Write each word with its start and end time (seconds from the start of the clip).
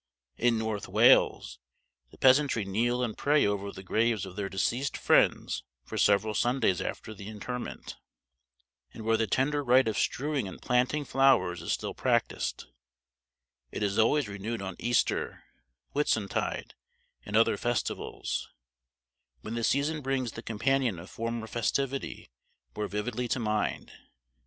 In 0.35 0.57
North 0.57 0.87
Wales 0.87 1.59
the 2.09 2.17
peasantry 2.17 2.65
kneel 2.65 3.03
and 3.03 3.15
pray 3.15 3.45
over 3.45 3.71
the 3.71 3.83
graves 3.83 4.25
of 4.25 4.35
their 4.35 4.49
deceased 4.49 4.97
friends 4.97 5.61
for 5.83 5.95
several 5.95 6.33
Sundays 6.33 6.81
after 6.81 7.13
the 7.13 7.27
interment; 7.27 7.97
and 8.95 9.05
where 9.05 9.15
the 9.15 9.27
tender 9.27 9.63
rite 9.63 9.87
of 9.87 9.99
strewing 9.99 10.47
and 10.47 10.59
planting 10.59 11.05
flowers 11.05 11.61
is 11.61 11.71
still 11.71 11.93
practised, 11.93 12.65
it 13.71 13.83
is 13.83 13.99
always 13.99 14.27
renewed 14.27 14.59
on 14.63 14.75
Easter, 14.79 15.43
Whitsuntide, 15.93 16.73
and 17.23 17.37
other 17.37 17.55
festivals, 17.55 18.49
when 19.41 19.53
the 19.53 19.63
season 19.63 20.01
brings 20.01 20.31
the 20.31 20.41
companion 20.41 20.97
of 20.97 21.11
former 21.11 21.45
festivity 21.45 22.31
more 22.75 22.87
vividly 22.87 23.27
to 23.27 23.37
mind. 23.39 23.91